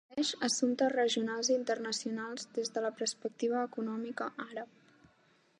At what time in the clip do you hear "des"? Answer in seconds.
2.57-2.75